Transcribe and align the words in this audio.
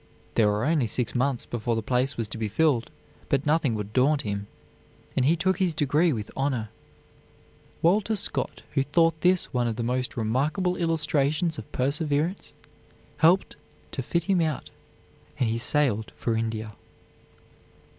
There 0.33 0.47
were 0.47 0.65
only 0.65 0.87
six 0.87 1.13
months 1.13 1.45
before 1.45 1.75
the 1.75 1.83
place 1.83 2.17
was 2.17 2.27
to 2.29 2.39
be 2.39 2.47
filled, 2.49 2.89
but 3.29 3.45
nothing 3.45 3.75
would 3.75 3.93
daunt 3.93 4.23
him, 4.23 4.47
and 5.15 5.25
he 5.25 5.35
took 5.35 5.59
his 5.59 5.75
degree 5.75 6.11
with 6.11 6.31
honor. 6.35 6.69
Walter 7.83 8.15
Scott, 8.15 8.63
who 8.73 8.81
thought 8.81 9.21
this 9.21 9.53
one 9.53 9.67
of 9.67 9.75
the 9.75 9.83
most 9.83 10.17
remarkable 10.17 10.75
illustrations 10.75 11.59
of 11.59 11.71
perseverance, 11.71 12.51
helped 13.17 13.57
to 13.91 14.01
fit 14.01 14.23
him 14.23 14.41
out, 14.41 14.71
and 15.37 15.49
he 15.51 15.59
sailed 15.59 16.11
for 16.15 16.35
India. 16.35 16.71